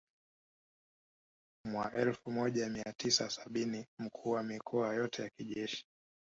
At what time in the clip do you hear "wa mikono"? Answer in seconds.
4.29-4.93